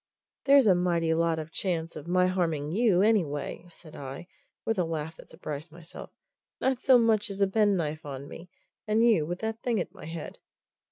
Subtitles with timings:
[0.45, 4.25] "There's a mighty lot of chance of my harming you, anyway!" said I,
[4.65, 6.09] with a laugh that surprised myself.
[6.59, 8.49] "Not so much as a penknife on me,
[8.87, 10.39] and you with that thing at my head."